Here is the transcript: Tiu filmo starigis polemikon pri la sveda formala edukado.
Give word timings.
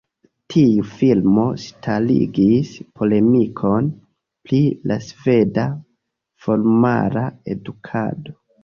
Tiu 0.51 0.85
filmo 0.93 1.43
starigis 1.63 2.73
polemikon 3.01 3.93
pri 4.49 4.63
la 4.93 5.01
sveda 5.13 5.71
formala 6.47 7.31
edukado. 7.57 8.41